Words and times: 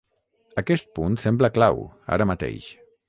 Aquest 0.61 0.89
punt 0.99 1.17
sembla 1.25 1.51
clau, 1.59 1.83
ara 2.17 2.29
mateix. 2.33 2.73